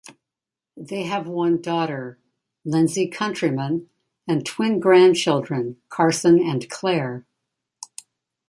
They 0.77 1.03
have 1.03 1.27
one 1.27 1.61
daughter, 1.61 2.17
Lindsay 2.65 3.07
Countryman, 3.07 3.91
and 4.27 4.43
twin 4.43 4.79
grandchildren 4.79 5.79
Carson 5.91 6.39
and 6.39 6.67
Claire. 6.71 7.27